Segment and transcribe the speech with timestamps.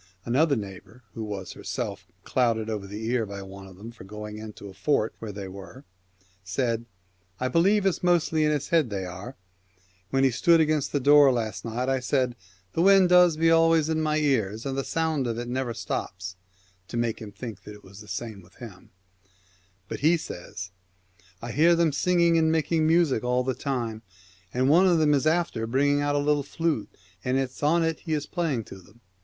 [0.25, 4.39] Another neighbour, who was herself 'clouted over the ear' by one of them for going
[4.39, 5.85] into a fort where they were,
[6.43, 6.87] said,'
[7.39, 9.35] I believe it's mostly in his head they are; and
[10.09, 12.35] when he stood in the door last night I said,"
[12.73, 16.35] The wind does be always in my ears, and the sound of it never stops,"
[16.87, 18.89] to make him think it was the same with him;
[19.87, 20.71] but he says,"
[21.43, 24.01] I hear them sing 197 ing and making music all the time,
[24.51, 26.89] and one of them is after bringing out a little flute,
[27.23, 29.01] and it's on it he's playing to them."